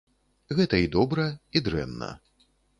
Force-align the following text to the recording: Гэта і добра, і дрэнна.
Гэта 0.59 0.79
і 0.85 0.87
добра, 0.97 1.27
і 1.59 1.65
дрэнна. 1.71 2.13